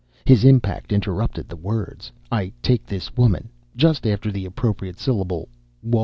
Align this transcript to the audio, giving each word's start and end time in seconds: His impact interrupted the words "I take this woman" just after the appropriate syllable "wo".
His 0.25 0.43
impact 0.43 0.91
interrupted 0.91 1.47
the 1.47 1.55
words 1.55 2.11
"I 2.31 2.51
take 2.63 2.87
this 2.87 3.15
woman" 3.15 3.49
just 3.75 4.07
after 4.07 4.31
the 4.31 4.45
appropriate 4.47 4.97
syllable 4.97 5.47
"wo". 5.83 5.99